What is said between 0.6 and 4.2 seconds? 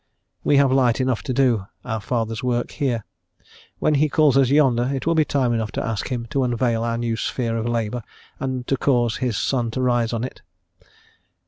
light enough to do our Father's work here; when he